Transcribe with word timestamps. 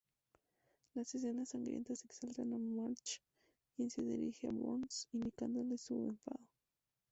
Las 0.95 1.13
escenas 1.13 1.49
sangrientas 1.49 2.03
exaltan 2.05 2.53
a 2.55 2.57
Marge, 2.57 3.21
quien 3.75 3.91
se 3.91 4.01
dirige 4.01 4.47
a 4.47 4.51
Burns 4.51 5.07
indicándole 5.13 5.77
su 5.77 5.93
enfado. 6.07 6.43